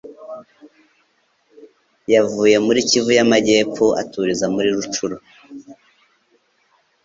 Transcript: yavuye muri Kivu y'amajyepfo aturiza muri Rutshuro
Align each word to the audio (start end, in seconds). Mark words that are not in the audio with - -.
yavuye 2.13 2.55
muri 2.65 2.79
Kivu 2.89 3.11
y'amajyepfo 3.17 3.85
aturiza 4.01 4.45
muri 4.55 4.67
Rutshuro 4.75 5.15